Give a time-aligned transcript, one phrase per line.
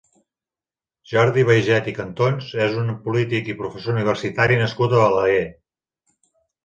[1.11, 5.47] Jordi Baiget i Cantons és un polític i professor universitari nascut a Balaguer.